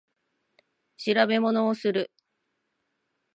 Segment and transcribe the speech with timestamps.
[0.97, 2.09] 調べ物をする